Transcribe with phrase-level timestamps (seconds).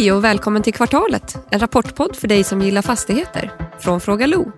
[0.00, 4.52] Hej och välkommen till Kvartalet, en rapportpodd för dig som gillar fastigheter, från Fråga Lo.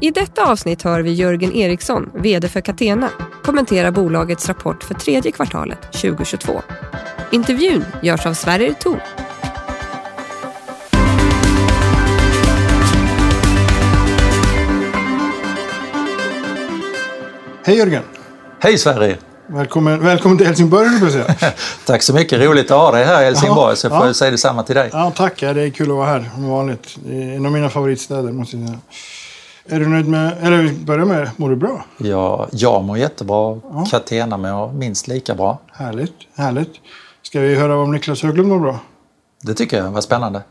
[0.00, 3.10] I detta avsnitt hör vi Jörgen Eriksson, VD för Catena,
[3.42, 6.62] kommentera bolagets rapport för tredje kvartalet 2022.
[7.32, 9.02] Intervjun görs av Sverrir Thor.
[17.64, 18.02] Hej Jörgen!
[18.58, 19.29] Hej Sverige!
[19.52, 21.52] Välkommen, välkommen till Helsingborg, jag säga.
[21.86, 24.06] Tack så mycket, roligt att ha dig här i Helsingborg Ja, så får ja.
[24.06, 24.90] jag säga detsamma till dig.
[24.92, 25.42] Ja, tack.
[25.42, 26.96] Ja, det är kul att vara här, som vanligt.
[27.04, 28.78] Det är en av mina favoritstäder, måste jag säga.
[29.68, 30.36] Är du nöjd med...
[30.42, 31.84] Eller vi börjar med, mår du bra?
[31.98, 33.60] Ja, jag mår jättebra,
[33.90, 35.58] Catena mår minst lika bra.
[35.72, 36.72] Härligt, härligt.
[37.22, 38.78] Ska vi höra om Niklas Höglund mår bra?
[39.42, 40.42] Det tycker jag var spännande.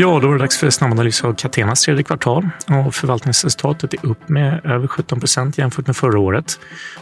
[0.00, 4.28] Ja, då är det dags för snabbanalys av Catenas tredje kvartal och förvaltningsresultatet är upp
[4.28, 6.60] med över 17 procent jämfört med förra året.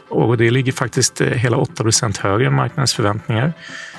[0.09, 3.53] Och det ligger faktiskt eh, hela 8 procent högre än marknadens förväntningar.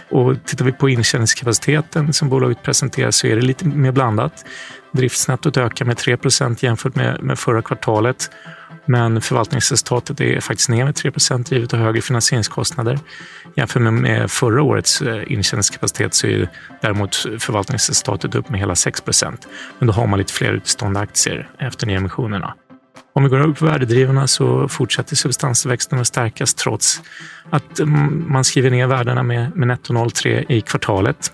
[0.09, 4.45] Och tittar vi på intjäningskapaciteten som bolaget presenterar så är det lite mer blandat.
[4.91, 8.29] Driftsnettot ökar med 3 procent jämfört med, med förra kvartalet.
[8.87, 11.11] Men förvaltningsresultatet är faktiskt ner med 3
[11.49, 12.99] givet och högre finansieringskostnader.
[13.55, 16.49] Jämfört med, med förra årets eh, intjäningskapacitet så är
[16.81, 19.37] däremot förvaltningsresultatet upp med hela 6%
[19.79, 22.53] Men då har man lite fler utstående aktier efter nyemissionerna.
[23.13, 27.01] Om vi går över på värdedrivarna så fortsätter substansväxten att stärkas trots
[27.49, 31.31] att mm, man skriver ner värdena med, med netto 0,3 i kvartalet.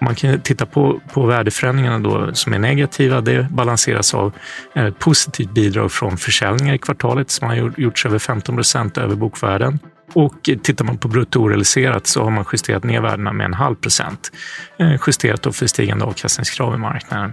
[0.00, 3.20] Man kan titta på, på värdeförändringarna då, som är negativa.
[3.20, 4.32] Det balanseras av
[4.74, 9.14] eh, ett positivt bidrag från försäljningar i kvartalet som har gjorts över 15 procent över
[9.16, 9.78] bokvärden.
[10.14, 14.32] Och tittar man på bruttorealiserat så har man justerat ner värdena med en halv procent.
[14.78, 17.32] Eh, Justerat då för stigande avkastningskrav i marknaden.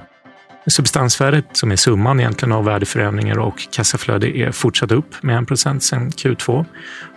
[0.67, 5.83] Substansvärdet, som är summan egentligen av värdeförändringar och kassaflöde, är fortsatt upp med 1 procent
[5.83, 6.65] sedan Q2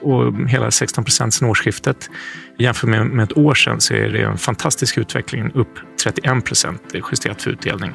[0.01, 2.11] och hela 16 procent sedan årsskiftet.
[2.59, 6.83] Jämfört med, med ett år sedan så är det en fantastisk utveckling, upp 31 procent
[7.11, 7.93] justerat för utdelning.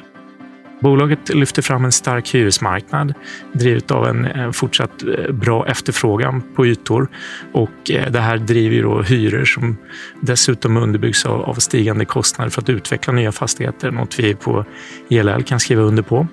[0.80, 3.14] Bolaget lyfter fram en stark hyresmarknad
[3.52, 7.08] drivet av en eh, fortsatt eh, bra efterfrågan på ytor.
[7.52, 9.76] Och eh, det här driver då hyror som
[10.20, 14.64] dessutom underbyggs av stigande kostnader för att utveckla nya fastigheter, något vi på
[15.10, 16.26] ELL kan skriva under på.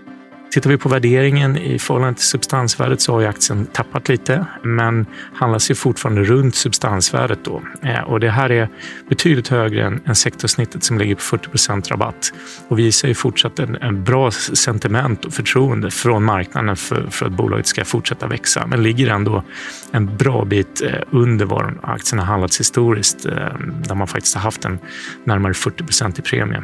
[0.54, 5.06] Tittar vi på värderingen i förhållande till substansvärdet så har ju aktien tappat lite, men
[5.34, 7.62] handlas ju fortfarande runt substansvärdet då.
[7.82, 8.70] Eh, och det här är
[9.10, 12.34] betydligt högre än, än sektorsnittet som ligger på 40 procent rabatt
[12.68, 17.32] och visar ju fortsatt en, en bra sentiment och förtroende från marknaden för, för att
[17.32, 19.44] bolaget ska fortsätta växa, men ligger ändå
[19.92, 23.34] en bra bit eh, under var aktien har handlats historiskt, eh,
[23.88, 24.80] där man faktiskt har haft en
[25.24, 26.64] närmare 40 procent i premie.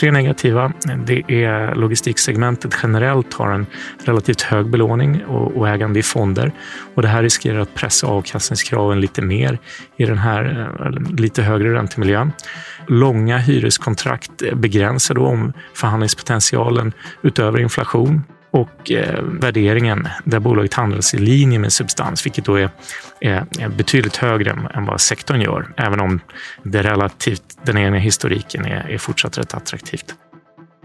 [0.00, 0.72] Tre negativa.
[1.06, 3.66] Det är logistiksegmentet generellt har en
[4.04, 6.52] relativt hög belåning och, och ägande i fonder.
[6.94, 9.58] Och det här riskerar att pressa avkastningskraven lite mer
[9.96, 12.32] i den här eh, lite högre räntemiljön.
[12.86, 21.58] Långa hyreskontrakt begränsar då omförhandlingspotentialen utöver inflation och eh, värderingen där bolaget handlas i linje
[21.58, 22.70] med substans, vilket då är,
[23.20, 26.20] är, är betydligt högre än, än vad sektorn gör, även om
[26.62, 30.14] det relativt den egna historiken är, är fortsatt rätt attraktivt.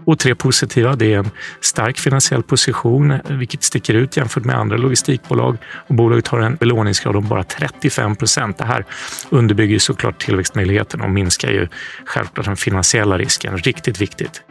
[0.06, 4.76] Och tre positiva, det är en stark finansiell position, vilket sticker ut jämfört med andra
[4.76, 5.56] logistikbolag.
[5.88, 8.58] Och bolaget har en belåningsgrad om bara 35 procent.
[8.58, 8.84] Det här
[9.30, 11.68] underbygger såklart tillväxtmöjligheten och minskar ju
[12.04, 13.58] självklart den finansiella risken.
[13.58, 14.42] Riktigt viktigt.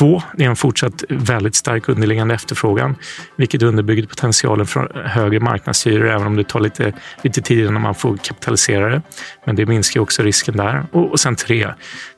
[0.00, 2.96] Två, det är en fortsatt väldigt stark underliggande efterfrågan,
[3.36, 7.94] vilket underbygger potentialen för högre marknadshyror, även om det tar lite, lite tid innan man
[7.94, 9.02] får kapitalisera det.
[9.44, 10.86] Men det minskar också risken där.
[10.92, 11.68] Och, och sen tre,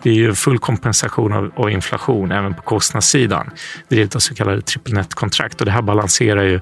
[0.03, 3.51] det är ju full kompensation av, av inflation även på kostnadssidan,
[3.89, 5.61] drivet av så kallade triple net-kontrakt.
[5.61, 6.61] Och det här balanserar ju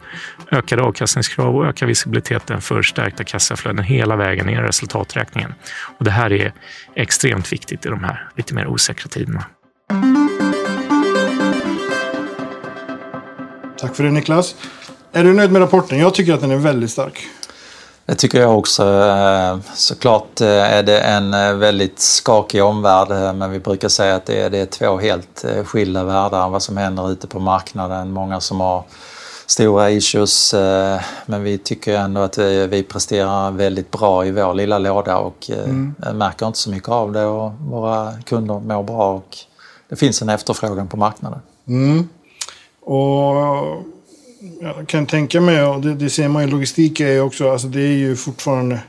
[0.51, 5.55] ökade avkastningskrav och ökar visibiliteten för stärkta kassaflöden hela vägen ner i resultaträkningen.
[5.99, 6.53] Och det här är
[6.97, 9.45] extremt viktigt i de här lite mer osäkra tiderna.
[13.81, 14.55] Tack för det Niklas.
[15.13, 15.99] Är du nöjd med rapporten?
[15.99, 17.27] Jag tycker att den är väldigt stark.
[18.07, 18.85] Det tycker jag också.
[18.85, 24.27] Eh, Såklart eh, är det en eh, väldigt skakig omvärld men vi brukar säga att
[24.27, 28.11] det är, det är två helt skilda världar vad som händer ute på marknaden.
[28.11, 28.85] Många som har
[29.47, 30.55] stora issues
[31.27, 35.51] men vi tycker ändå att vi, vi presterar väldigt bra i vår lilla låda och
[35.51, 39.37] eh, märker inte så mycket av det och våra kunder mår bra och
[39.89, 41.41] det finns en efterfrågan på marknaden.
[42.81, 43.85] Och
[44.61, 47.67] jag kan tänka mig, och det, det ser man ju, logistik är ju också, alltså
[47.67, 48.81] det är ju fortfarande,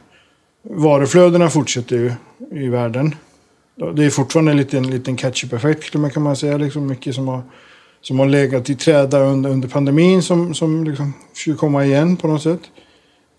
[0.64, 2.12] varuflödena fortsätter ju
[2.52, 3.16] i världen.
[3.96, 7.42] Det är fortfarande en liten, liten catch-up-effekt kan man säga, liksom mycket som har,
[8.02, 12.28] som har legat i träda under, under pandemin som, som liksom försöker komma igen på
[12.28, 12.62] något sätt.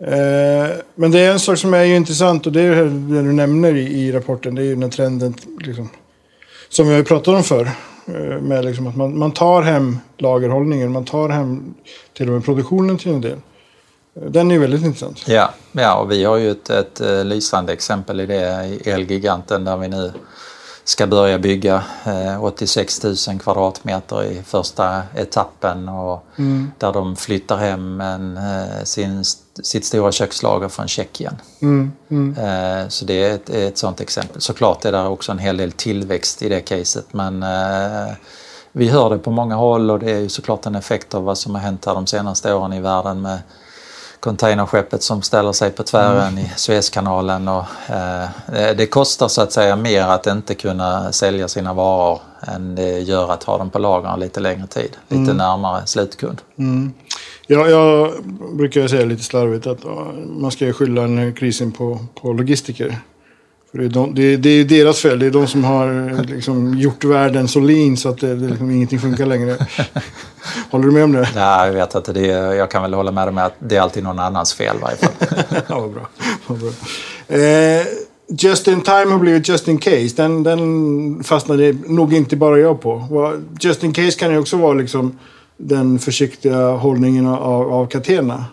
[0.00, 3.32] Eh, men det är en sak som är ju intressant och det är det du
[3.32, 4.54] nämner i, i rapporten.
[4.54, 5.88] Det är ju den här trenden liksom,
[6.68, 7.70] som vi har pratat om förr.
[8.06, 11.74] Eh, med liksom att man, man tar hem lagerhållningen, man tar hem
[12.12, 13.38] till och med produktionen till en del.
[14.16, 15.28] Eh, Den är ju väldigt intressant.
[15.28, 19.64] Ja, ja och vi har ju ett, ett eh, lysande exempel i det i Elgiganten
[19.64, 20.12] där vi nu
[20.84, 26.24] ska börja bygga eh, 86 000 kvadratmeter i första etappen och
[26.78, 28.38] där de flyttar hem en,
[28.84, 29.24] sin,
[29.62, 31.34] sitt stora kökslager från Tjeckien.
[31.62, 32.36] Mm, mm.
[32.38, 34.40] Eh, Så det är ett, ett sådant exempel.
[34.40, 38.12] Såklart är det också en hel del tillväxt i det caset men eh,
[38.72, 41.38] vi hör det på många håll och det är ju såklart en effekt av vad
[41.38, 43.38] som har hänt här de senaste åren i världen med
[44.22, 47.48] containerskeppet som ställer sig på tvären i Suezkanalen.
[47.48, 52.74] Och, eh, det kostar så att säga mer att inte kunna sälja sina varor än
[52.74, 56.40] det gör att ha dem på lager lite längre tid, lite närmare slutkund.
[57.46, 58.12] Ja, jag
[58.56, 59.84] brukar säga lite slarvigt att
[60.26, 62.98] man ska skylla den här krisen på, på logistiker.
[63.72, 65.18] För det, är de, det, är, det är deras fel.
[65.18, 68.70] Det är de som har liksom, gjort världen så lean så att det, det liksom,
[68.70, 69.56] ingenting funkar längre.
[70.70, 71.28] Håller du med om det?
[71.34, 73.80] Nej, jag vet att det är, jag kan väl hålla med med att det är
[73.80, 75.12] alltid någon annans fel i varje fall.
[75.68, 76.08] ja, vad bra.
[76.46, 76.70] Vad bra.
[77.36, 77.86] Eh,
[78.28, 80.08] just in time har blivit just in case.
[80.16, 83.36] Den, den fastnade nog inte bara jag på.
[83.60, 85.18] Just in case kan ju också vara liksom
[85.56, 88.44] den försiktiga hållningen av, av Catena.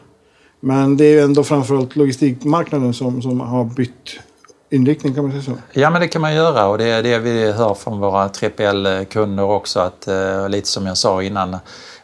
[0.60, 4.20] Men det är ju ändå framförallt logistikmarknaden som, som har bytt
[4.70, 5.80] inriktning kan man säga så.
[5.80, 9.44] Ja men det kan man göra och det är det vi hör från våra 3PL-kunder
[9.44, 11.58] också att eh, lite som jag sa innan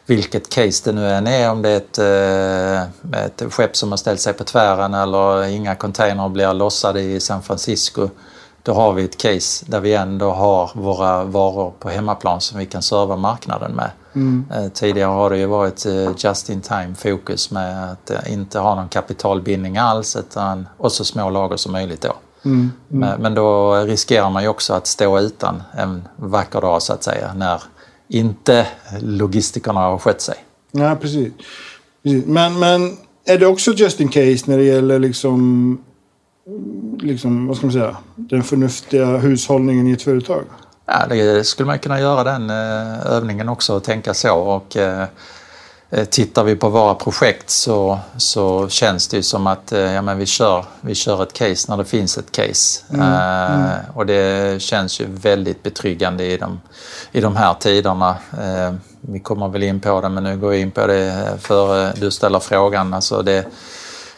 [0.06, 3.96] vilket case det nu än är om det är ett, eh, ett skepp som har
[3.96, 8.08] ställt sig på tvären eller inga containrar blir lossade i San Francisco
[8.62, 12.66] då har vi ett case där vi ändå har våra varor på hemmaplan som vi
[12.66, 13.90] kan serva marknaden med.
[14.50, 15.86] Eh, Tidigare har det ju varit
[16.24, 21.30] just in time fokus med att inte ha någon kapitalbindning alls utan och så små
[21.30, 22.12] lager som möjligt då.
[22.88, 27.04] Men, men då riskerar man ju också att stå utan en vacker dag så att
[27.04, 27.62] säga när
[28.08, 28.66] inte
[29.00, 30.34] logistikerna har skött sig.
[30.72, 31.32] Ja, precis.
[32.02, 32.26] precis.
[32.26, 35.78] Men, men är det också just in case när det gäller liksom,
[36.98, 40.44] liksom, vad ska man säga, den förnuftiga hushållningen i ett företag?
[40.86, 44.38] Ja, det skulle man kunna göra den eh, övningen också och tänka så.
[44.38, 45.04] Och, eh,
[46.10, 50.18] tittar vi på våra projekt så, så känns det ju som att eh, ja, men
[50.18, 52.82] vi, kör, vi kör ett case när det finns ett case.
[52.92, 56.60] Eh, Och det känns ju väldigt betryggande i de,
[57.12, 58.16] i de här tiderna.
[58.40, 61.92] Eh, vi kommer väl in på det, men nu går jag in på det för
[62.00, 62.94] du ställer frågan.
[62.94, 63.44] Alltså det,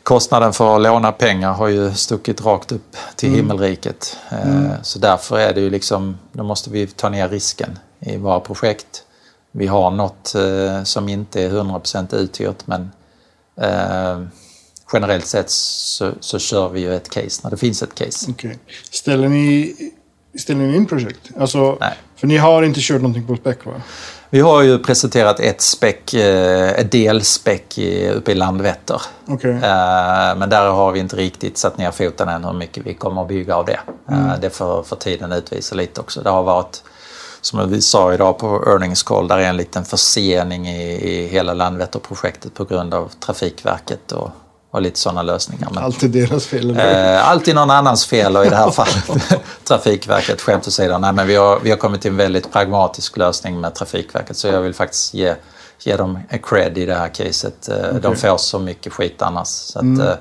[0.02, 4.16] Kostnaden för att låna pengar har ju stuckit rakt upp till himmelriket.
[4.30, 8.40] Eh, Så därför är det ju liksom, då måste vi ta ner risken i våra
[8.40, 9.02] projekt.
[9.52, 12.90] Vi har något eh, som inte är 100% uthyrt men
[13.60, 14.20] eh,
[14.92, 18.26] generellt sett så, så kör vi ju ett case när det finns ett case.
[18.30, 18.58] Okej.
[18.90, 19.74] Ställer, ni,
[20.38, 21.20] ställer ni in projekt?
[21.40, 21.94] Alltså, Nej.
[22.16, 23.72] För ni har inte kört någonting på spec va?
[24.30, 29.02] Vi har ju presenterat ett spec, eh, ett delspec i- uppe i Landvetter.
[29.54, 33.22] Eh, Men där har vi inte riktigt satt ner foten än hur mycket vi kommer
[33.22, 33.80] att bygga av det.
[34.08, 34.40] Mm.
[34.40, 36.20] Det får, får tiden utvisa lite också.
[36.22, 36.82] Det har varit,
[37.48, 41.54] som vi sa idag på earnings call, där är en liten försening i, i hela
[41.54, 44.30] Landvetterprojektet på grund av Trafikverket och,
[44.70, 45.68] och lite sådana lösningar.
[45.74, 46.78] Men, Allt är deras fel.
[46.78, 49.04] Eh, alltid någon annans fel och i det här fallet
[49.64, 50.98] Trafikverket, skämt åsido.
[50.98, 54.48] Nej, men vi har, vi har kommit till en väldigt pragmatisk lösning med Trafikverket så
[54.48, 55.34] jag vill faktiskt ge,
[55.78, 57.68] ge dem en cred i det här caset.
[57.68, 59.48] Eh, De får så mycket skit annars.
[59.48, 60.14] Så, att, eh,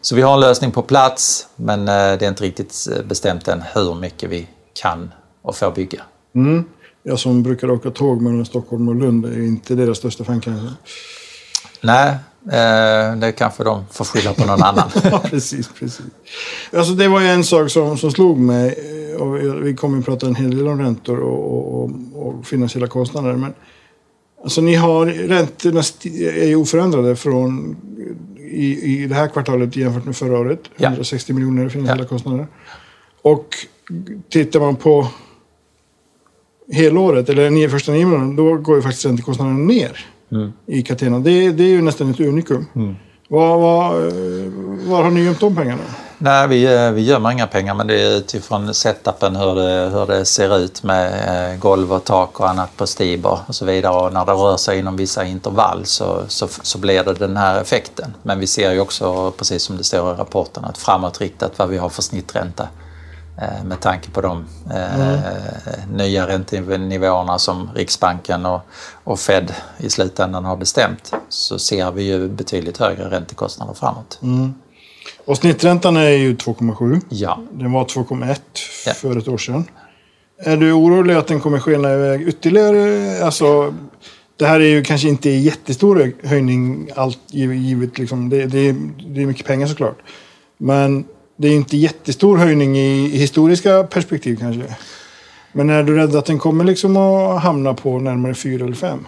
[0.00, 3.64] så vi har en lösning på plats men eh, det är inte riktigt bestämt än
[3.74, 5.12] hur mycket vi kan
[5.42, 6.02] och får bygga.
[6.34, 6.64] Mm.
[7.02, 10.68] Jag som brukar åka tåg mellan Stockholm och Lund är inte deras största fan kanske.
[11.82, 12.08] Nej,
[12.52, 14.88] eh, det kanske de får skylla på någon annan.
[15.04, 16.06] ja, precis, precis.
[16.72, 18.68] Alltså det var ju en sak som, som slog mig.
[19.12, 22.86] eh, Och vi kommer att prata en hel del om räntor och, och, och, finansiella
[22.86, 23.32] kostnader.
[23.32, 23.54] Men
[24.42, 25.80] alltså ni har, räntorna
[26.14, 27.76] är ju oförändrade från
[28.38, 30.60] i, i det här kvartalet jämfört med förra året.
[30.76, 30.88] Ja.
[30.88, 32.08] 160 miljoner finansiella Ja.
[32.08, 32.46] kostnader.
[33.22, 33.46] Och
[34.30, 35.08] tittar man på
[36.72, 40.52] helåret, eller nio första nio månaderna, då går ju faktiskt räntekostnaderna ner Mm.
[40.66, 41.18] i Catena.
[41.18, 42.66] Det, det är ju nästan ett unikum.
[43.28, 44.52] Vad, vad, eh,
[44.88, 45.82] var har ni gömt de pengarna?
[46.18, 50.06] Nej, vi, eh, vi gömmer inga pengar men det är utifrån setupen hur det, hur
[50.06, 51.12] det ser ut med
[51.52, 53.94] eh, golv och tak och annat på Stiber och så vidare.
[53.94, 57.60] Och när det rör sig inom vissa intervall så, så, så blir det den här
[57.60, 58.14] effekten.
[58.22, 61.78] Men vi ser ju också, precis som det står i rapporten, att framåtriktat vad vi
[61.78, 62.68] har för snittränta
[63.64, 65.96] med tanke på de eh, mm.
[65.96, 68.60] nya räntenivåerna som Riksbanken och,
[69.04, 74.18] och Fed i slutändan har bestämt så ser vi ju betydligt högre räntekostnader framåt.
[74.22, 74.54] Mm.
[75.24, 77.00] Och snitträntan är ju 2,7.
[77.08, 77.40] Ja.
[77.52, 78.36] Den var 2,1
[78.86, 78.92] ja.
[78.92, 79.64] för ett år sedan.
[80.38, 83.24] Är du orolig att den kommer skena iväg ytterligare?
[83.24, 83.74] Alltså,
[84.36, 87.98] det här är ju kanske inte en jättestor höjning allt givet.
[87.98, 88.28] Liksom.
[88.28, 88.72] Det, det,
[89.14, 89.98] det är mycket pengar såklart.
[90.58, 91.04] Men
[91.36, 94.76] det är inte jättestor höjning i, i historiska perspektiv kanske.
[95.52, 99.06] Men är du rädd att den kommer liksom att hamna på närmare 4 eller 5?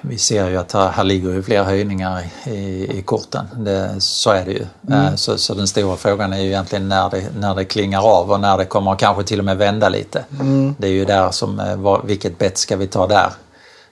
[0.00, 2.50] Vi ser ju att här, här ligger ju fler höjningar i,
[2.98, 3.46] i, korten.
[3.56, 4.66] Det, så är det ju.
[4.88, 5.06] Mm.
[5.06, 8.30] Eh, så, så, den stora frågan är ju egentligen när det, när det klingar av
[8.30, 10.24] och när det kommer kanske till och med vända lite.
[10.40, 10.74] Mm.
[10.78, 13.30] Det är ju där som, eh, vilket bett ska vi ta där?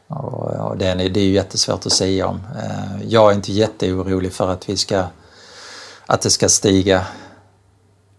[0.06, 2.40] Och, och det, är, det är ju jättesvårt att säga om.
[2.62, 5.04] Eh, jag är inte jätteorolig för att vi ska
[6.06, 7.06] att det ska stiga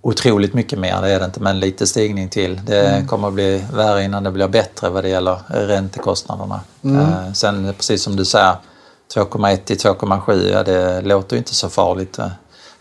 [0.03, 2.62] otroligt mycket mer, det är det inte, men lite stigning till.
[2.65, 3.07] Det mm.
[3.07, 6.62] kommer att bli värre innan det blir bättre vad det gäller räntekostnaderna.
[6.83, 7.00] Mm.
[7.01, 8.55] Eh, sen precis som du säger,
[9.15, 12.19] 2,1 till 2,7, ja, det låter inte så farligt.
[12.19, 12.27] Eh.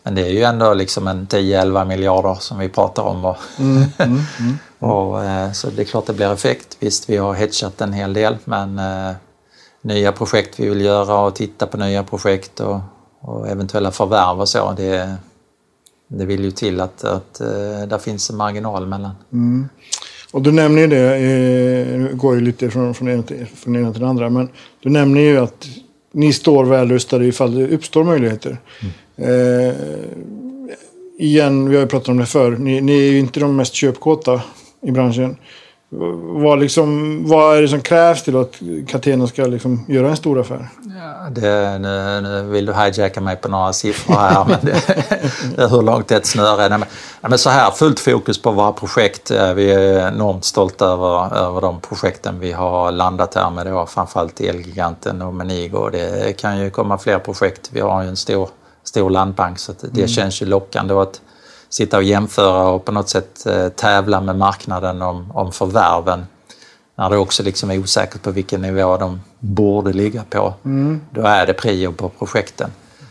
[0.03, 3.25] Men det är ju ändå liksom en 10-11 miljarder som vi pratar om.
[3.25, 4.59] Och, mm, mm, mm.
[4.79, 6.77] och eh, så det är klart det blir effekt.
[6.81, 9.13] Visst, vi har hedgat en hel del, men eh,
[9.83, 12.81] nya projekt vi vill göra och titta på nya projekt och,
[13.21, 14.73] och eventuella förvärv och så.
[14.77, 15.17] Det,
[16.19, 19.13] det vill ju till att, att uh, där finns en marginal mellan.
[19.33, 19.69] Mm.
[20.33, 23.93] Och du nämner ju det, eh, går ju lite från, från, ena till, från ena
[23.93, 24.49] till den andra, men
[24.81, 25.69] du nämner ju att
[26.13, 28.59] ni står väl rustade ifall det uppstår möjligheter.
[28.81, 29.69] Mm.
[29.69, 29.75] Eh,
[31.19, 33.75] igen, vi har ju pratat om det förr, ni, ni är ju inte de mest
[33.75, 34.43] köpkåta
[34.83, 35.37] i branschen.
[35.95, 38.55] Vad, liksom, vad är det som krävs till att
[38.89, 40.69] Catena ska liksom göra en stor affär?
[40.85, 44.45] Ja, det, nu, nu vill du hijacka mig på några siffror här.
[44.49, 44.87] men det,
[45.57, 46.69] det är hur långt ett snöre är.
[46.69, 46.89] Nej, men,
[47.21, 49.31] men så här, fullt fokus på våra projekt.
[49.31, 53.67] Vi är enormt stolta över, över de projekten vi har landat här med.
[53.67, 55.91] Då, framförallt Elgiganten och Menigo.
[55.91, 57.71] Det kan ju komma fler projekt.
[57.73, 58.49] Vi har ju en stor,
[58.85, 60.09] stor landbank så det mm.
[60.09, 60.95] känns ju lockande.
[60.95, 61.21] att
[61.73, 66.27] sitta och jämföra och på något sätt eh, tävla med marknaden om, om förvärven.
[66.95, 70.55] När det också liksom är osäkert på vilken nivå de borde ligga på.
[70.65, 71.01] Mm.
[71.11, 72.71] Då är det prio på projekten.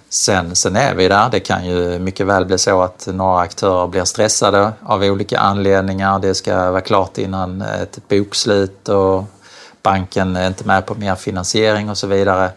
[0.10, 1.30] Sen, sen är vi där.
[1.30, 6.20] Det kan ju mycket väl bli så att några aktörer blir stressade av olika anledningar.
[6.20, 9.24] Det ska vara klart innan ett bokslut och
[9.84, 12.50] banken är inte med på mer finansiering och så vidare.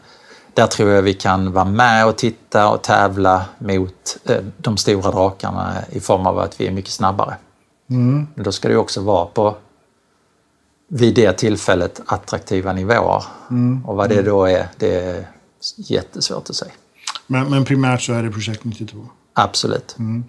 [0.54, 5.10] Där tror jag vi kan vara med och titta och tävla mot eh, de stora
[5.10, 7.34] drakarna i form av att vi är mycket snabbare.
[7.90, 8.26] Mm.
[8.34, 9.56] Men då ska det också vara på
[10.88, 13.24] vid det tillfället attraktiva nivåer.
[13.50, 13.84] Mm.
[13.86, 15.26] Och vad det då är, det är
[15.76, 16.72] jättesvårt att säga.
[17.26, 18.98] Men, men primärt så är det projekt 92?
[19.32, 19.96] Absolut.
[19.98, 20.24] Mm.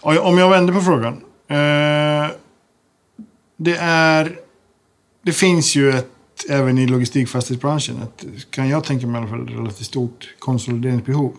[0.00, 1.12] Om jag vänder på frågan.
[1.48, 2.30] Eh,
[3.56, 4.38] det är...
[5.22, 6.10] Det finns ju ett
[6.48, 11.36] även i logistikfastighetsbranschen ett, kan jag tänka mig i alla fall, relativt stort konsolideringsbehov.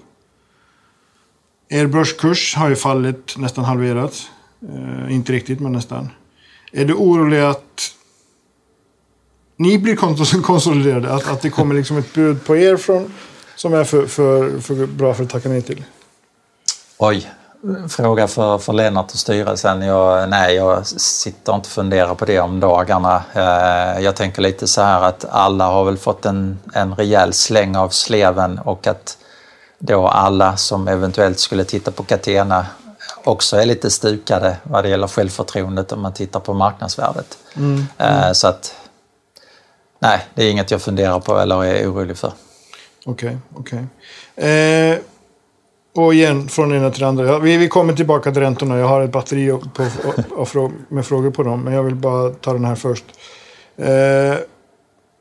[1.70, 4.30] Er börskurs har ju fallit, nästan halverats.
[4.70, 6.10] Eh, inte riktigt, men nästan.
[6.72, 7.96] Är du orolig att
[9.58, 9.96] ni blir
[10.42, 11.14] konsoliderade?
[11.14, 13.14] Att, att det kommer liksom ett bud på er från,
[13.56, 15.84] som är för, för, för bra för att tacka nej till?
[16.98, 17.32] Oj,
[17.90, 19.82] fråga för, för Lennart och styrelsen.
[19.82, 23.24] Jag, nej, jag sitter inte och funderar på det om dagarna.
[23.34, 27.76] Eh, jag tänker lite så här att alla har väl fått en, en rejäl släng
[27.76, 29.18] av sleven och att
[29.80, 32.66] då alla som eventuellt skulle titta på Catena
[33.24, 37.38] också är lite stukade vad det gäller självförtroendet om man tittar på marknadsvärdet.
[37.56, 38.24] Mm, mm.
[38.24, 38.76] Eh, så att
[40.00, 42.34] nej, det är inget jag funderar på eller är orolig för.
[43.06, 43.86] Okej, okay, okej.
[44.36, 44.50] Okay.
[44.50, 44.98] Eh,
[45.94, 47.40] och igen, från det ena till det andra.
[47.40, 48.78] Vi, vi kommer tillbaka till räntorna.
[48.78, 49.86] Jag har ett batteri på,
[50.46, 51.64] på, med frågor på dem.
[51.64, 53.06] Men jag vill bara ta den här först.
[53.78, 54.36] Eh,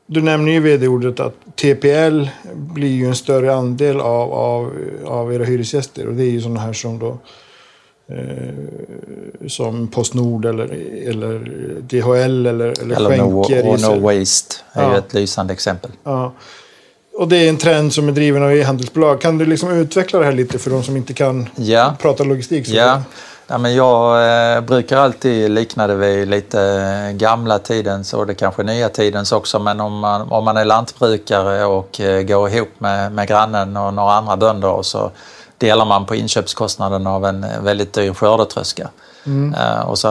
[0.05, 4.71] du nämner ju vd-ordet att TPL blir ju en större andel av, av,
[5.05, 6.07] av era hyresgäster.
[6.07, 7.17] Och det är ju sådana här som då
[8.07, 10.65] eh, som Postnord eller,
[11.09, 11.39] eller
[11.81, 13.63] DHL eller, eller, eller Schenker.
[13.63, 14.91] No, No Waste är ja.
[14.91, 15.91] ju ett lysande exempel.
[16.03, 16.33] Ja.
[17.13, 19.21] Och det är en trend som är driven av e-handelsbolag.
[19.21, 21.95] Kan du liksom utveckla det här lite för de som inte kan ja.
[22.01, 22.67] prata logistik?
[22.67, 23.01] Så ja.
[23.51, 28.63] Ja, men jag eh, brukar alltid likna det vid lite gamla tidens och det kanske
[28.63, 29.59] nya tidens också.
[29.59, 33.93] Men om man, om man är lantbrukare och eh, går ihop med, med grannen och
[33.93, 35.11] några andra bönder så
[35.57, 38.89] delar man på inköpskostnaden av en väldigt dyr skördetröska.
[39.25, 39.53] Mm.
[39.53, 40.07] Eh, och så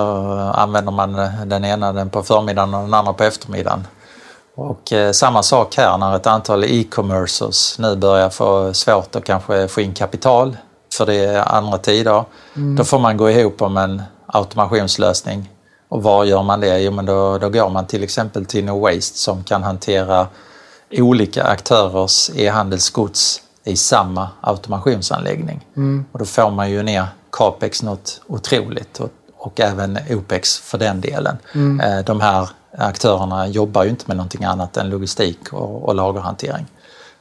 [0.55, 3.87] använder man den ena på förmiddagen och den andra på eftermiddagen.
[4.55, 9.69] Och eh, samma sak här när ett antal e-commerces nu börjar få svårt att kanske
[9.69, 10.57] få in kapital
[10.95, 12.25] för det är andra tider.
[12.57, 12.77] Mm.
[12.77, 15.51] Då får man gå ihop om en automationslösning.
[15.89, 16.79] Och var gör man det?
[16.79, 20.27] Jo, men då, då går man till exempel till No Waste som kan hantera
[20.91, 25.67] olika aktörers e-handelsgods i samma automationsanläggning.
[25.77, 26.05] Mm.
[26.13, 31.01] Och då får man ju ner capex något otroligt och, och även opex för den
[31.01, 31.37] delen.
[31.55, 31.81] Mm.
[31.81, 36.67] Eh, de här aktörerna jobbar ju inte med någonting annat än logistik och, och lagerhantering.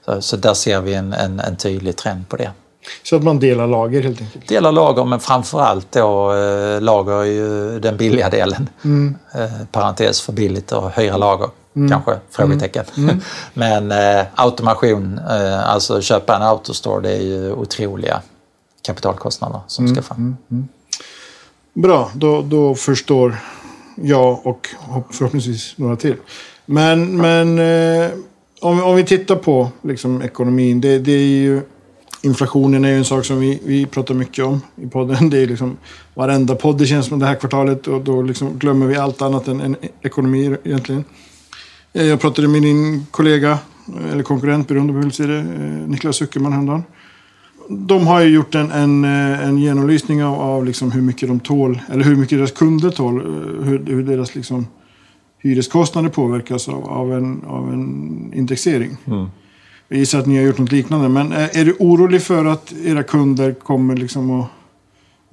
[0.06, 2.52] Så, så, där ser vi en, en, en, tydlig trend på det.
[3.04, 4.48] Så att man delar lager helt enkelt?
[4.48, 8.70] Delar lager men framförallt då eh, lager är ju den billiga delen.
[8.84, 9.16] Mm.
[9.34, 11.50] Eh, parentes för billigt att hyra lager.
[11.76, 11.90] Mm.
[11.90, 12.18] Kanske?
[12.30, 12.86] Frågetecken.
[12.98, 13.10] Mm.
[13.10, 13.22] mm.
[13.54, 18.22] Men eh, automation, eh, alltså köpa en autostore, det är ju otroliga
[18.82, 20.38] kapitalkostnader som ska mm, fram.
[21.82, 23.36] Bra, då, då förstår
[23.96, 24.68] jag och
[25.12, 26.16] förhoppningsvis några till.
[26.66, 28.12] Men, men eh,
[28.62, 30.82] om, om vi tittar på liksom, ekonomin.
[30.82, 31.62] Det, det är ju,
[32.22, 35.30] inflationen är ju en sak som vi, vi pratar mycket om i podden.
[35.30, 35.78] Det är liksom
[36.14, 39.48] varenda podd det känns som det här kvartalet och då liksom glömmer vi allt annat
[39.48, 41.04] än, än ekonomi egentligen.
[41.94, 43.60] Eh, jag pratade med din kollega,
[44.12, 46.84] eller konkurrent beroende på hur du ser det, eh, Niklas Zuckerman häromdagen.
[47.70, 51.40] De har ju gjort en, en, eh, en genomlysning av, av liksom hur mycket de
[51.40, 53.22] tål, eller hur mycket deras kunder tål,
[53.64, 54.68] hur, hur deras liksom
[55.40, 58.98] hyreskostnader påverkas av, av, en, av en indexering.
[59.06, 59.28] Mm.
[59.88, 63.04] Jag gissar att ni har gjort något liknande, men är du orolig för att era
[63.04, 64.48] kunder kommer liksom att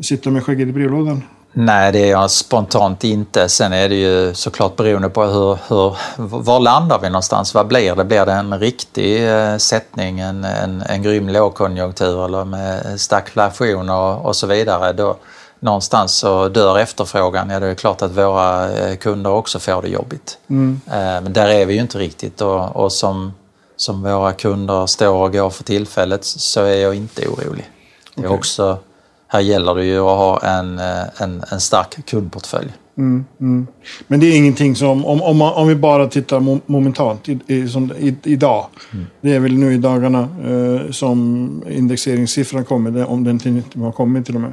[0.00, 1.23] sitta med skägget i brevlådan?
[1.59, 3.49] Nej, det är jag spontant inte.
[3.49, 7.55] Sen är det ju såklart beroende på hur, hur, var landar vi någonstans?
[7.55, 8.05] Vad blir det?
[8.05, 14.27] Blir det en riktig eh, sättning, en, en, en grym lågkonjunktur eller med stagflation och,
[14.27, 14.93] och så vidare?
[14.93, 15.17] Då,
[15.61, 17.51] någonstans så dör efterfrågan.
[17.51, 20.39] Ja, det är klart att våra eh, kunder också får det jobbigt.
[20.51, 20.81] Mm.
[20.87, 23.35] Eh, men där är vi ju inte riktigt och, och som,
[23.77, 27.71] som våra kunder står och går för tillfället så är jag inte orolig.
[28.15, 28.39] Det är okay.
[28.39, 28.79] också
[29.28, 32.73] här gäller det ju att ha en, eh, en, en stark kundportfölj.
[32.99, 33.66] Mm, mm.
[34.06, 37.92] Men det är ingenting som, om, om, om vi bara tittar momentant, i, i, som,
[37.99, 38.66] i, idag.
[38.92, 39.06] Mm.
[39.21, 44.26] Det är väl nu i dagarna eh, som indexeringssiffran kommer, om den till, har kommit
[44.26, 44.52] till och med.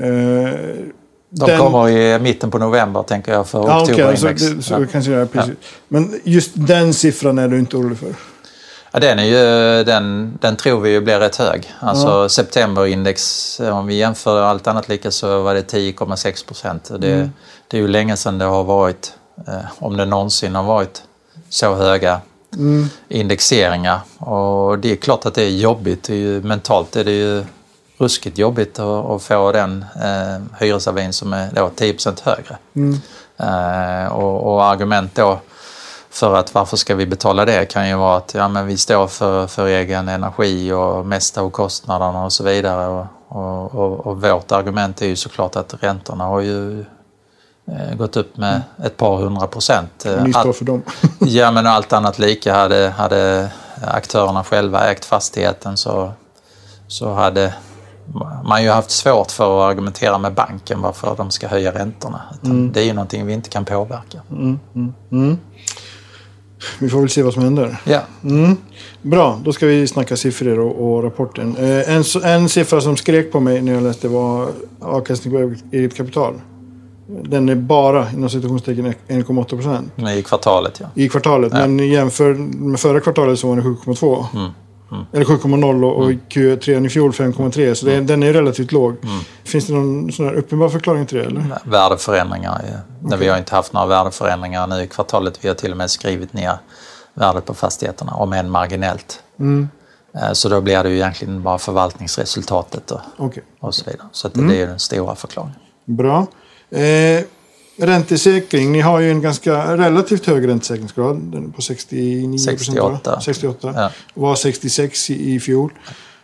[0.00, 0.50] Eh,
[1.30, 1.58] de den...
[1.58, 4.24] kommer i mitten på november tänker jag för ja, oktoberindex.
[4.24, 4.86] Okay, så, det, så ja.
[4.92, 5.54] kanske jag, precis.
[5.60, 5.68] Ja.
[5.88, 8.14] Men just den siffran är du inte orolig för?
[8.96, 11.74] Ja, den, är ju, den, den tror vi ju blir rätt hög.
[11.80, 12.28] Alltså ja.
[12.28, 16.90] septemberindex, om vi jämför allt annat lika så var det 10,6 procent.
[16.98, 17.30] Det, mm.
[17.68, 19.12] det är ju länge sedan det har varit,
[19.48, 21.02] eh, om det någonsin har varit,
[21.48, 22.20] så höga
[22.52, 22.88] mm.
[23.08, 24.00] indexeringar.
[24.18, 26.02] Och det är klart att det är jobbigt.
[26.02, 27.44] Det är ju, mentalt är det ju
[27.98, 32.56] ruskigt jobbigt att, att få den eh, hyresavin som är då 10 procent högre.
[32.76, 33.00] Mm.
[33.36, 35.40] Eh, och, och argument då
[36.16, 39.06] för att varför ska vi betala det kan ju vara att ja, men vi står
[39.06, 42.86] för, för egen energi och mesta av kostnaderna och så vidare.
[42.86, 46.80] Och, och, och, och vårt argument är ju såklart att räntorna har ju
[47.68, 50.06] eh, gått upp med ett par hundra procent.
[50.22, 50.82] Ni står för dem.
[51.18, 52.54] ja, men allt annat lika.
[52.54, 53.50] Hade, hade
[53.82, 56.12] aktörerna själva ägt fastigheten så,
[56.88, 57.54] så hade
[58.44, 62.22] man ju haft svårt för att argumentera med banken varför de ska höja räntorna.
[62.44, 62.72] Mm.
[62.72, 64.20] Det är ju någonting vi inte kan påverka.
[64.30, 65.38] Mm, mm, mm.
[66.78, 67.76] Vi får väl se vad som händer.
[67.84, 68.00] Ja.
[68.24, 68.56] Mm.
[69.02, 71.56] Bra, då ska vi snacka siffror och, och rapporten.
[71.56, 74.48] Eh, en, en siffra som skrek på mig när jag läste var
[74.80, 76.34] avkastning på eget kapital.
[77.08, 79.92] Den är bara inom situationstecken 1,8 procent.
[80.18, 80.86] I kvartalet ja.
[80.94, 81.66] I kvartalet, ja.
[81.66, 84.26] men jämför med förra kvartalet så var den 7,2.
[84.34, 84.50] Mm.
[84.92, 85.04] Mm.
[85.12, 86.20] Eller 7,0 och mm.
[86.28, 87.74] Q3 i fjol 5,3.
[87.74, 88.06] Så mm.
[88.06, 88.96] den är relativt låg.
[89.02, 89.20] Mm.
[89.44, 91.24] Finns det någon sån uppenbar förklaring till det?
[91.24, 91.58] Eller?
[91.64, 92.62] Värdeförändringar.
[92.64, 93.06] Ja.
[93.06, 93.18] Okay.
[93.18, 95.44] Vi har inte haft några värdeförändringar nu i kvartalet.
[95.44, 96.52] Vi har till och med skrivit ner
[97.14, 99.22] värdet på fastigheterna, om än marginellt.
[100.16, 103.42] Eh, så då blir det ju egentligen bara förvaltningsresultatet och, okay.
[103.60, 104.06] och så vidare.
[104.12, 104.50] Så det, mm.
[104.50, 105.58] det är den stora förklaringen.
[105.84, 106.26] Bra.
[106.70, 107.24] Eh,
[107.76, 111.52] Räntesäkring, ni har ju en ganska relativt hög räntesäkringsgrad.
[111.56, 113.20] På 69 68.
[113.20, 113.72] 68.
[113.76, 113.90] Ja.
[114.14, 115.72] Var 66 i, i fjol.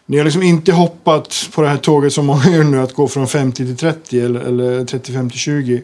[0.07, 3.09] Ni har liksom inte hoppat på det här tåget som många gör nu, att gå
[3.09, 5.83] från 50 till 30 eller, eller 35 till 20.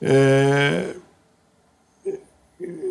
[0.00, 0.10] Eh,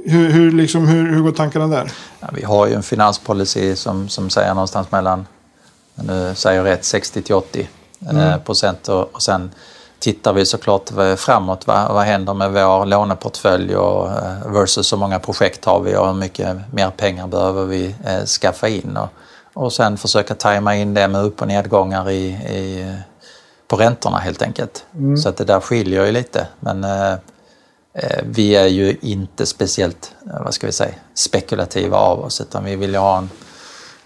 [0.05, 1.91] hur, hur, liksom, hur, hur går tankarna där?
[2.19, 5.27] Ja, vi har ju en finanspolicy som, som säger någonstans mellan,
[5.95, 7.69] nu säger jag rätt, 60 till 80
[8.09, 8.17] mm.
[8.17, 9.51] eh, procent och, och sen
[9.99, 11.67] tittar vi såklart framåt.
[11.67, 16.07] Vad, vad händer med vår låneportfölj och, eh, versus hur många projekt har vi och
[16.07, 18.97] hur mycket mer pengar behöver vi eh, skaffa in.
[18.97, 19.09] Och,
[19.53, 22.95] och sen försöka tajma in det med upp och nedgångar i, i
[23.67, 24.85] på räntorna helt enkelt.
[24.95, 25.17] Mm.
[25.17, 26.47] Så att det där skiljer ju lite.
[26.59, 27.13] Men eh,
[27.93, 32.75] eh vi är ju inte speciellt, vad ska vi säga, spekulativa av oss utan vi
[32.75, 33.29] vill ju ha en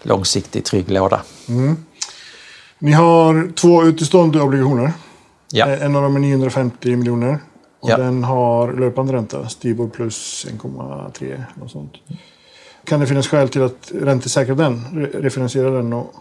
[0.02, 1.20] långsiktig trygg låda.
[1.48, 1.84] Mm.
[2.78, 4.92] Ni har två utestående obligationer
[5.56, 5.66] Ja.
[5.66, 7.38] Eh, En av dem är 950 miljoner.
[7.80, 7.96] Och Ja.
[7.96, 11.92] den har löpande ränta, Stibor plus 1,3 och sånt.
[12.84, 14.80] Kan det finnas skäl till att räntesäkra den?
[14.92, 15.92] Re- Refinansiera den?
[15.92, 16.14] Och,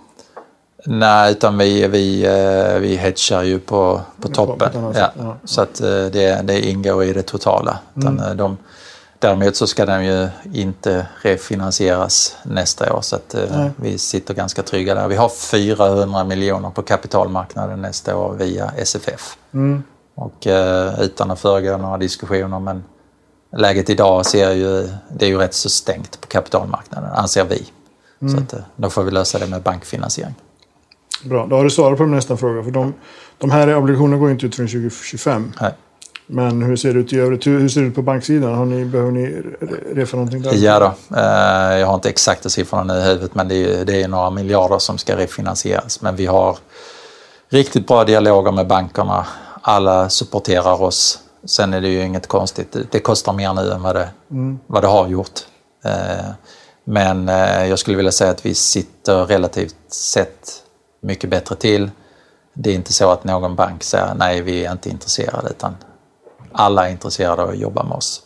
[0.86, 4.68] Nej, utan vi, vi, eh, vi hedgar ju på, på på toppen.
[4.70, 5.12] ett annat Ja.
[5.18, 5.38] ja.
[5.46, 7.80] Så att eh, det, det ingår i det totala.
[7.98, 8.38] Utan Mm.
[8.38, 8.58] de,
[9.24, 13.02] däremot så ska den ju inte refinansieras nästa år.
[13.02, 13.72] Så att eh, Nej.
[13.76, 15.08] vi sitter ganska trygga där.
[15.08, 19.38] Vi har 400 miljoner på kapitalmarknaden nästa år via SFF.
[19.54, 19.84] Mm.
[20.16, 22.84] Och eh, utan att föregå några diskussioner men
[23.58, 27.68] läget idag ser ju, det är ju rätt så stängt på kapitalmarknaden anser vi.
[28.22, 28.34] Mm.
[28.34, 30.36] Så att, eh, då får vi lösa det med bankfinansiering.
[31.24, 32.64] Bra, då har du svarat på nästa fråga.
[32.64, 32.94] För de,
[33.38, 35.52] de här obligationerna går inte ut förrän 2025.
[35.62, 35.74] Nej.
[36.28, 37.48] Men hur ser det ut i övrigt?
[37.48, 38.54] Hur, ser det ut på banksidan?
[38.54, 40.54] Har ni, behöver ni re- refa någonting där?
[40.56, 44.02] Ja då, eh, jag har inte exakta siffrorna nu i huvudet men det är, det
[44.02, 46.02] är några miljarder som ska refinansieras.
[46.02, 46.58] Men vi har
[47.50, 49.26] riktigt bra dialoger med bankerna.
[49.62, 51.20] Alla supporterar oss.
[51.46, 52.76] Sen är det ju inget konstigt.
[52.92, 54.10] Det kostar mer nu än vad det,
[54.68, 55.40] vad det har gjort.
[55.86, 56.26] Eh,
[56.86, 60.50] Men eh, jag skulle vilja säga att vi sitter relativt sett
[61.02, 61.92] mycket bättre till.
[62.54, 65.76] Det är inte så att någon bank säger nej, vi är inte intresserade utan
[66.54, 68.24] alla är intresserade av att jobba med oss.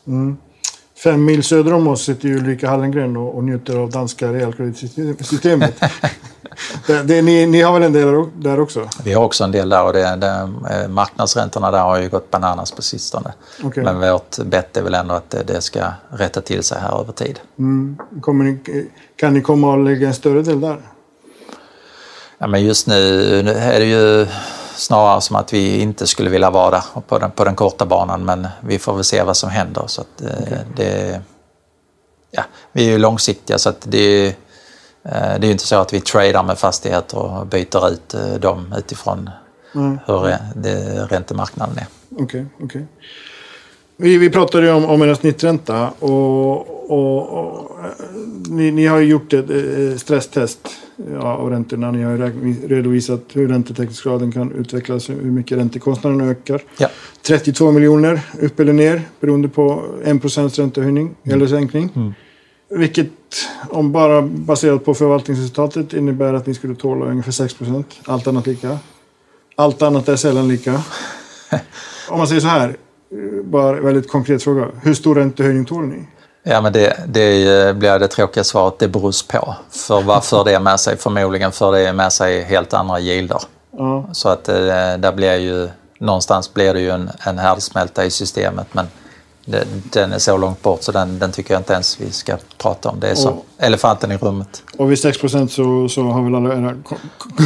[1.03, 5.79] Fem mil söder om oss sitter ju Ulrika Hallengren och, och njuter av danska realkreditsystemet.
[6.87, 8.89] det, det, ni, ni har väl en del där- också?
[9.03, 12.31] Vi har också en del där och det, det, eh, marknadsräntorna där har ju gått
[12.31, 13.33] bananas på sistone.
[13.63, 13.83] Okej.
[13.83, 17.13] Men vårt bett är väl ändå att det, det ska rätta till sig här över
[17.13, 17.39] tid.
[18.21, 20.77] Kommer ni, kan ni komma och lägga en större del där?
[22.37, 24.27] Ja, men just nu nu är det ju
[24.77, 28.47] snarare som att vi inte skulle vilja vara på den, på den korta banan men
[28.61, 29.83] vi får väl se vad som händer.
[29.87, 31.21] Så att, eh, det,
[32.31, 34.33] ja, vi är ju långsiktiga så att det, eh,
[35.03, 38.75] det är ju inte så att vi tradar med fastigheter och byter ut eh, dem
[38.77, 39.29] utifrån
[40.05, 41.87] hur re- det, räntemarknaden är.
[42.23, 42.87] Okej, okej.
[43.99, 47.91] Vi, vi pratade ju om, om en snittränta och, och, och eh,
[48.49, 50.69] ni, ni har ju gjort ett eh, stresstest
[51.19, 51.91] av räntorna.
[51.91, 56.61] Ni har ju redovisat hur räntetäckningsgraden kan utvecklas, hur mycket räntekostnaden ökar.
[56.77, 56.89] Ja.
[57.21, 62.13] 32 miljoner upp eller ner beroende på 1 procents räntehöjning eller sänkning.
[62.69, 63.11] Vilket,
[63.69, 67.99] om bara baserat på förvaltningsresultatet, innebär att ni skulle tåla ungefär 6 procent.
[68.05, 68.77] Allt annat lika.
[69.55, 70.73] Allt annat är sällan lika.
[72.09, 72.77] Om man säger så här,
[73.43, 74.67] bara väldigt konkret fråga.
[74.81, 76.07] Hur stor räntehöjning tål ni?
[76.43, 78.79] Ja, men det, det blir det tråkiga svaret.
[78.79, 79.55] Det beror på.
[79.69, 80.97] För vad för det med sig?
[80.97, 83.41] Förmodligen för det med sig helt andra gilder.
[83.77, 84.55] Ja, Så att eh,
[84.97, 88.67] där blir ju, någonstans blir det ju en, en härdsmälta i systemet.
[88.71, 88.87] Men
[89.45, 92.37] det, den är så långt bort så den, den tycker jag inte ens vi ska
[92.57, 92.99] prata om.
[92.99, 94.63] Det är som elefanten i rummet.
[94.77, 96.75] och vid 6 procent så, så har väl alla era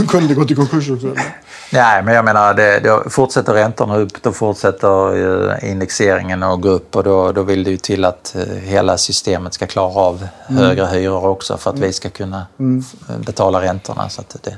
[0.08, 1.08] kunder gått i konkurs också?
[1.08, 1.36] eller?
[1.74, 5.16] Nej, men jag menar, det, då fortsätter räntorna upp, då fortsätter
[5.64, 8.98] eh, indexeringen att gå upp och då, då vill det ju till att eh, hela
[8.98, 12.46] systemet ska klara av högre hyror också för att vi ska kunna
[12.82, 14.10] f- betala räntorna.
[14.10, 14.58] Så att det,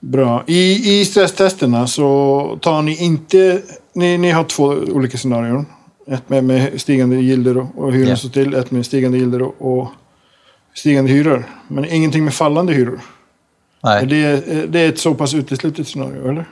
[0.00, 0.44] Bra.
[0.46, 3.62] I, I stresstesterna så tar ni inte...
[3.92, 5.66] Ni, ni har två olika scenarion.
[6.06, 8.54] Ett med, med stigande gilder och, och hyror står still.
[8.54, 9.88] Ett med stigande gilder och, och
[10.74, 11.44] stigande hyror.
[11.68, 13.00] Men ingenting med fallande hyror.
[13.84, 14.06] Nej.
[14.06, 16.44] det, det är ett så pass uteslutet scenario, eller?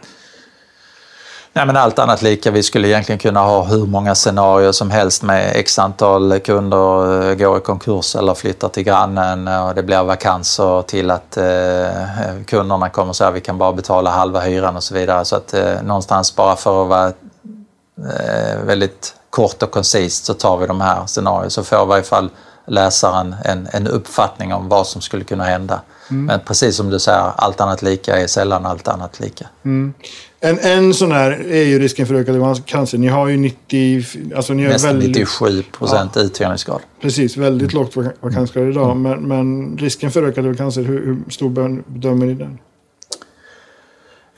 [1.52, 2.50] nej, men allt annat lika.
[2.50, 7.34] Vi skulle egentligen kunna ha hur många scenarier som helst med x antal kunder eh,
[7.34, 12.88] går i konkurs eller flyttar till grannen och det blir vakanser till att eh, kunderna
[12.88, 15.24] kommer och säger vi kan bara betala halva hyran och så vidare.
[15.24, 20.56] Så att eh, någonstans bara för att vara eh, väldigt kort och koncist så tar
[20.56, 22.30] vi de här scenarierna så får i varje fall
[22.66, 25.80] läsaren en, en uppfattning om vad som skulle kunna hända.
[26.12, 29.46] Men precis som du säger, allt annat lika är sällan allt annat lika.
[30.44, 32.98] En, en sån här är ju risken för ökad cancer.
[32.98, 34.04] Ni har ju 90...
[34.36, 36.80] Alltså ni har Nästan väldigt, 97 procent uthyrningsgrad.
[37.02, 38.96] Precis, väldigt lågt vak- vakansgrad idag.
[38.96, 41.50] Men, men risken för ökad cancer, hur, hur stor
[41.86, 42.58] bedömer ni den?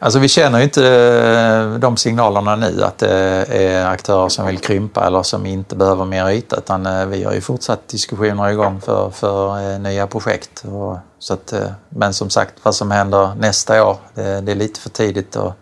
[0.05, 4.59] Alltså vi känner ju inte eh, de signalerna nu att det är aktörer som vill
[4.59, 8.81] krympa eller som inte behöver mer yta utan eh, vi har ju fortsatt diskussioner igång
[8.81, 10.65] för, för eh, nya projekt.
[10.73, 11.55] Och, så att,
[11.89, 15.55] men som sagt, vad som händer nästa år, det, det är lite för tidigt att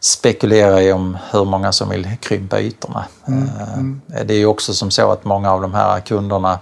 [0.00, 3.04] spekulera i om hur många som vill krympa ytorna.
[3.28, 6.58] Eh, Det är ju också som så att många av de här kunderna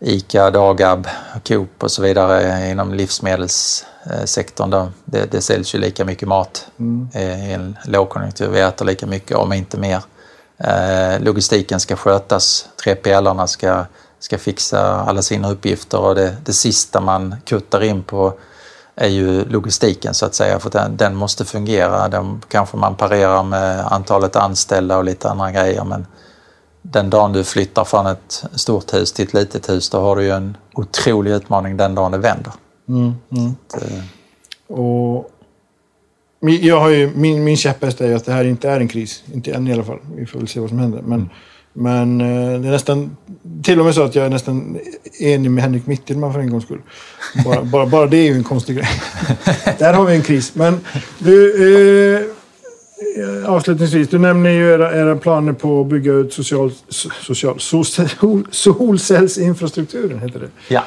[0.00, 1.08] ICA, Dagab,
[1.48, 4.70] Coop och så vidare inom livsmedelssektorn.
[4.70, 6.66] Då, det, det säljs ju lika mycket mat
[7.14, 8.48] eh, i en lågkonjunktur.
[8.48, 10.00] Vi äter lika mycket, om inte mer.
[10.58, 13.84] Eh, Logistiken ska skötas, 3PL-arna ska,
[14.18, 18.34] ska fixa alla sina uppgifter och det, det sista man kuttar in på
[18.96, 22.08] är ju logistiken så att säga, för den, den måste fungera.
[22.08, 26.06] Den kanske man parerar med antalet anställda och lite andra grejer men
[26.92, 30.22] den dagen du flyttar från ett stort hus till ett litet hus då har du
[30.22, 32.52] ju en otrolig utmaning den dagen det vänder.
[32.88, 33.54] Mm, mm.
[33.72, 33.82] Att,
[34.68, 35.30] och
[36.40, 39.22] jag har ju, min, min käpphäst är ju att det här inte är en kris.
[39.32, 39.98] Inte än i alla fall.
[40.16, 41.02] Vi får väl se vad som händer.
[41.02, 41.28] Men, mm.
[41.72, 43.16] men eh, det är nästan,
[43.62, 44.78] till och med så att jag är nästan
[45.20, 46.82] enig med Henrik Mittelman för en gångs skull.
[47.44, 48.88] Bara, bara, bara det är ju en konstig grej.
[49.78, 50.54] Där har vi en kris.
[50.54, 50.80] Men
[51.18, 52.22] du, eh,
[53.46, 54.08] avslutningsvis.
[54.08, 56.72] Du nämner ju era, era, planer på att bygga ut social,
[57.22, 57.84] social, sol,
[58.50, 60.18] solcellsinfrastrukturen.
[60.18, 60.74] Heter det.
[60.74, 60.84] Ja.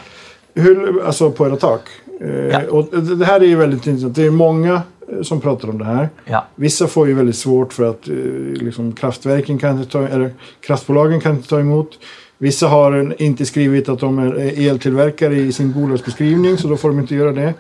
[0.53, 1.81] Hur, alltså på era tak.
[2.21, 2.61] Eh, ja.
[2.69, 4.15] Och det här är ju väldigt intressant.
[4.15, 6.09] Det är många Eh, som pratar om det här.
[6.25, 6.45] Ja.
[6.55, 8.15] Vissa får ju väldigt svårt för att eh,
[8.53, 11.99] liksom, kraftverken kan inte ta, eller kraftbolagen kan inte ta emot.
[12.37, 16.99] Vissa har inte skrivit att de är eltillverkare i sin bolagsbeskrivning så då får de
[16.99, 17.53] inte göra det.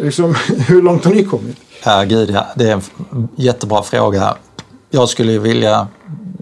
[0.00, 0.34] Liksom,
[0.68, 1.56] hur långt har ni kommit?
[1.84, 2.46] Ja, gud ja.
[2.54, 4.36] Det är en jättebra fråga.
[4.90, 5.86] Jag skulle vilja,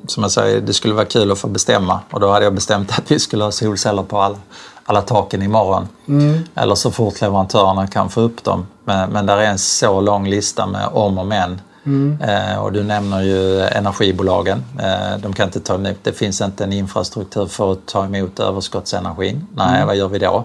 [0.07, 2.99] som jag säger, det skulle vara kul att få bestämma och då hade jag bestämt
[2.99, 4.39] att vi skulle ha solceller på alla,
[4.85, 5.89] alla taken imorgon.
[6.09, 6.39] Mm.
[6.55, 8.67] Eller så fort leverantörerna kan få upp dem.
[8.85, 11.61] Men, men där är en så lång lista med om och men.
[11.87, 12.19] Mm.
[12.21, 14.65] Eh, och du nämner ju energibolagen.
[14.81, 18.41] Eh, de kan inte ta emot, det finns inte en infrastruktur för att ta emot
[18.41, 19.47] överskottsenergin.
[19.55, 19.87] Nej, mm.
[19.87, 20.45] vad gör vi då?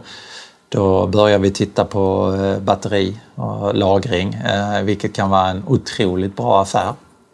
[0.73, 6.35] Då börjar vi titta på eh, batteri och lagring, eh, vilket kan vara en otroligt
[6.35, 6.89] bra affär.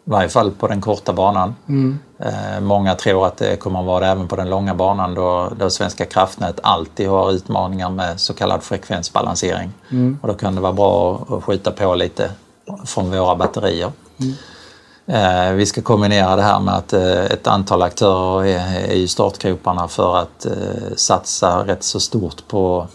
[0.06, 1.54] I varje fall på den korta banan.
[1.68, 1.98] Mm.
[2.18, 5.52] Eh, många tror att det kommer att vara det även på den långa banan då,
[5.58, 9.72] då Svenska kraftnät alltid har utmaningar med så kallad frekvensbalansering.
[9.90, 10.18] Mm.
[10.22, 12.30] Och då kan det vara bra att skjuta på lite
[12.84, 13.92] från våra batterier.
[14.20, 15.56] Mm.
[15.56, 20.46] Vi ska kombinera det här med att ett antal aktörer är i startgroparna för att
[20.96, 22.86] satsa rätt så stort på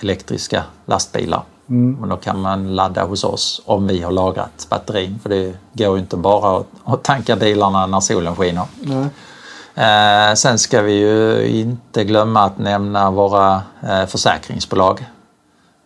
[0.00, 1.42] elektriska lastbilar.
[1.68, 1.96] Mm.
[2.00, 5.18] Men då kan man ladda hos oss om vi har lagrat batterin.
[5.22, 8.66] För det går ju inte bara att tanka bilarna när solen skiner.
[9.74, 15.06] Eh, sen ska vi ju inte glömma att nämna våra eh, försäkringsbolag.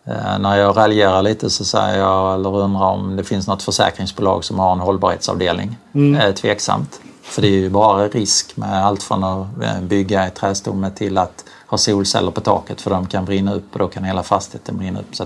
[0.05, 4.43] Eh, när jag raljerar lite så säger jag, eller undrar om det finns något försäkringsbolag
[4.43, 5.77] som har en hållbarhetsavdelning.
[5.93, 6.21] Mm.
[6.21, 6.99] Eh, tveksamt.
[7.23, 11.17] För det är ju bara risk med allt från att eh, bygga i trästomme till
[11.17, 14.77] att ha solceller på taket för de kan brinna upp och då kan hela fastigheten
[14.77, 15.15] brinna upp.
[15.15, 15.25] Så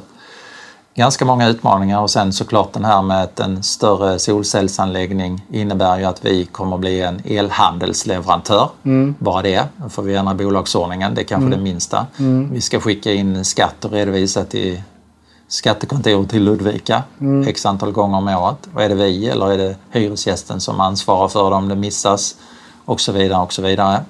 [0.96, 6.06] ganska många utmaningar och sen såklart den här med att en större solcellsanläggning innebär ju
[6.06, 8.70] att vi kommer bli en elhandelsleverantör.
[8.84, 9.16] Mm.
[9.20, 11.60] Bara det, då får vi ändra bolagsordningen, det är kanske mm.
[11.60, 12.08] det minsta.
[12.18, 12.54] Mm.
[12.54, 14.82] Vi ska skicka in skatt och redovisa till
[15.48, 17.48] skattekontoret till Ludvika mm.
[17.48, 18.70] x antal gånger om året.
[18.74, 22.36] Och är det vi eller är det hyresgästen som ansvarar för det om det missas?
[22.86, 24.04] Och så vidare och så vidare.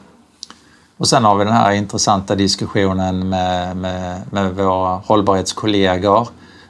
[1.00, 6.28] Och sen har vi den här intressanta diskussionen med, med, med våra hållbarhetskollegor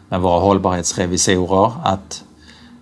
[0.10, 2.24] med våra hållbarhetsrevisorer att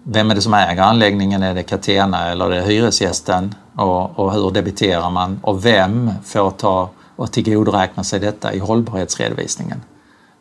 [0.03, 1.43] vem är det som äger anläggningen?
[1.43, 3.55] Är det Catena eller är det hyresgästen?
[3.75, 5.39] Och, och hur debiterar man?
[5.43, 9.81] Och vem får ta och tillgodoräkna sig detta i hållbarhetsredovisningen?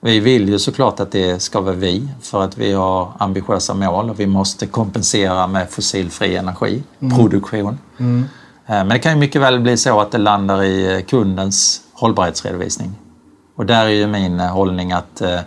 [0.00, 4.10] Vi vill ju såklart att det ska vara vi för att vi har ambitiösa mål
[4.10, 7.78] och vi måste kompensera med fossilfri energiproduktion.
[7.98, 8.16] Mm.
[8.16, 8.28] Mm.
[8.66, 12.92] Men det kan ju mycket väl bli så att det landar i kundens hållbarhetsredovisning.
[13.56, 15.40] Och där är ju min hållning att eh,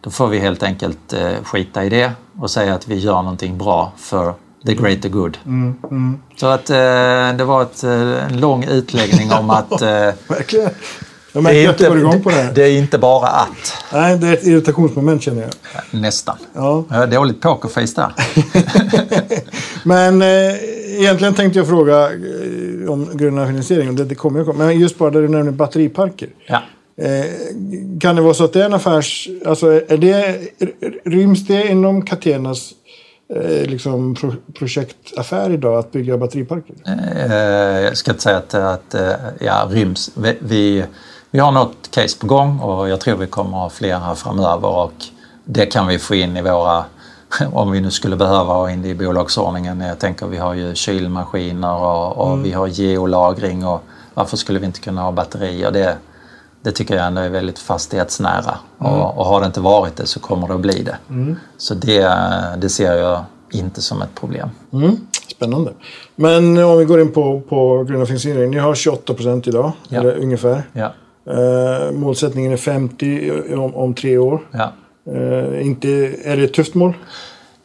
[0.00, 3.58] då får vi helt enkelt eh, skita i det och säga att vi gör någonting
[3.58, 4.34] bra för
[4.66, 5.38] the greater good.
[5.46, 6.22] Mm, mm.
[6.36, 6.76] Så att eh,
[7.36, 9.82] det var ett, eh, en lång utläggning om att...
[9.82, 10.70] Eh, Verkligen.
[11.32, 12.52] Jag märker det är, inte, igång på det, här.
[12.54, 13.74] det är inte bara att.
[13.92, 15.50] Nej, det är ett irritationsmoment känner jag.
[15.90, 16.36] Nästan.
[16.54, 16.84] Ja.
[16.88, 18.12] Jag har dåligt pokerface där.
[19.88, 20.28] Men eh,
[20.98, 23.96] egentligen tänkte jag fråga eh, om gröna finansiering.
[23.96, 26.28] Det, det kommer jag Men just bara där du nämner batteriparker.
[26.46, 26.62] Ja.
[26.96, 27.24] Eh,
[28.00, 29.28] kan det vara så att det är en affärs...
[29.46, 30.38] Alltså är det,
[31.04, 32.72] ryms det inom Catenas
[33.34, 36.74] eh, liksom pro, projektaffär idag att bygga batteriparker?
[36.86, 38.94] Eh, jag ska inte säga att, att
[39.40, 40.10] ja, ryms.
[40.16, 40.84] Vi, vi,
[41.30, 44.68] vi har något case på gång och jag tror vi kommer ha fler här framöver
[44.68, 44.92] och
[45.44, 46.84] det kan vi få in i våra
[47.52, 49.80] om vi nu skulle behöva ha in det i bolagsordningen.
[49.80, 52.42] Jag tänker vi har ju kylmaskiner och, och mm.
[52.42, 53.82] vi har geolagring och
[54.14, 55.70] varför skulle vi inte kunna ha batterier?
[55.70, 55.96] Det,
[56.62, 58.58] det tycker jag ändå är väldigt fastighetsnära.
[58.80, 58.92] Mm.
[58.92, 60.96] Och, och, har det inte varit det så kommer det att bli det.
[61.10, 61.36] Mm.
[61.56, 62.14] Så det,
[62.58, 64.48] det ser jag inte som ett problem.
[64.72, 64.96] Mm.
[65.36, 65.72] Spännande.
[66.16, 68.50] Men om vi går in på, på gröna finansiering.
[68.50, 70.00] Ni har 28 procent idag, ja.
[70.00, 70.62] eller ungefär.
[70.72, 70.92] Ja.
[71.26, 74.40] Eh, målsättningen är 50 om, om tre år.
[74.50, 74.72] Ja.
[75.14, 75.88] Eh, inte,
[76.24, 76.94] är det ett tufft mål?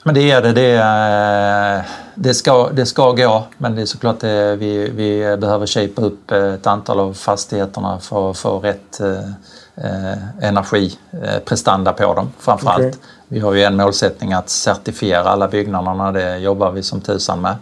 [0.03, 0.51] Men det är det.
[0.51, 5.67] Det, är, det, ska, det ska gå, men det är såklart det, vi, vi behöver
[5.67, 12.79] shapea upp ett antal av fastigheterna för att få rätt, eh, energiprestanda på dem framförallt.
[12.79, 12.93] Okej.
[13.27, 17.56] Vi har ju en målsättning att certifiera alla byggnaderna, det jobbar vi som tusan med.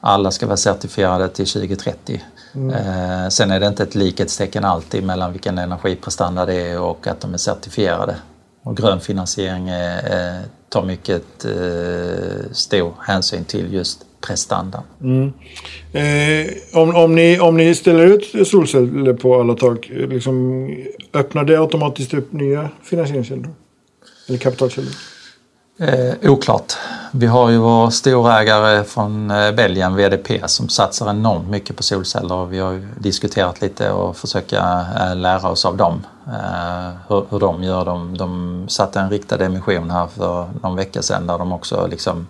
[0.00, 2.22] Alla ska vara certifierade till 2030.
[2.54, 7.20] Eh, sen är det inte ett likhetstecken alltid mellan vilken energiprestanda det är och att
[7.20, 8.14] de är certifierade.
[8.68, 14.82] Och grön finansiering eh, tar mycket eh, stor hänsyn till just prestandan.
[15.92, 20.66] Eh, om, om, ni, om ni ställer ut solceller på alla tak, liksom,
[21.12, 23.54] öppnar det automatiskt upp nya finansieringskällor?
[24.28, 24.92] Eller kapitalkällor?
[25.78, 26.72] Eh, oklart.
[27.12, 32.34] Vi har ju vår storägare från eh, Belgien, VDP, som satsar enormt mycket på solceller
[32.34, 36.06] och vi har diskuterat lite och försöka eh, lära oss av dem.
[36.26, 37.84] Eh, hur, hur de gör.
[37.84, 42.26] De, de satte en riktad emission här för någon vecka sedan där de också liksom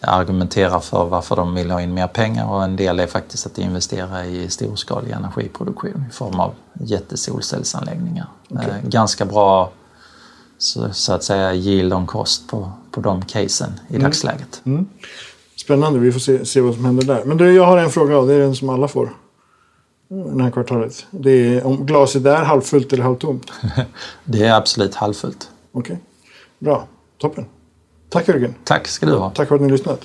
[0.00, 3.58] argumenterar för varför de vill ha in mer pengar och en del är faktiskt att
[3.58, 8.26] investera i storskalig energiproduktion i form av jättesolcellsanläggningar.
[8.50, 9.70] Eh, ganska bra
[10.58, 14.62] så, så att säga yield on cost på, på de casen i dagsläget.
[15.56, 17.24] Spännande, vi får se, se vad som händer där.
[17.24, 19.10] Men du, jag har en fråga och det är den som alla får.
[20.08, 21.06] Det här kvartalet.
[21.10, 23.52] Det är om glaset är halvfullt eller halvtomt.
[24.24, 25.50] Det är absolut halvfullt.
[25.72, 25.98] Okej,
[26.58, 26.86] bra.
[27.18, 27.44] Toppen.
[28.08, 28.54] Tack Jörgen.
[28.64, 29.30] Tack ska du ha.
[29.30, 30.04] Tack för att ni har lyssnat.